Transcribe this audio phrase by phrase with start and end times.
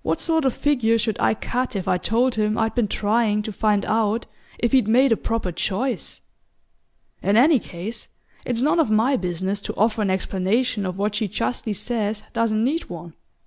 [0.00, 3.52] What sort of figure should I cut if I told him I'd been trying to
[3.52, 4.24] find out
[4.58, 6.22] if he'd made a proper choice?
[7.20, 8.08] In any case,
[8.46, 12.64] it's none of my business to offer an explanation of what she justly says doesn't
[12.64, 13.12] need one.